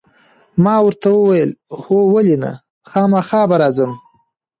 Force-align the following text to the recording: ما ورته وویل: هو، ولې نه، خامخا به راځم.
ما 0.63 0.75
ورته 0.85 1.07
وویل: 1.15 1.51
هو، 1.81 1.97
ولې 2.13 2.37
نه، 2.43 2.51
خامخا 2.89 3.41
به 3.49 3.55
راځم. 3.61 3.91